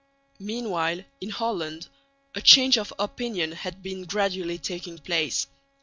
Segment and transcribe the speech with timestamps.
[0.39, 1.87] Meanwhile in Holland
[2.33, 5.45] a change of opinion had been gradually taking place.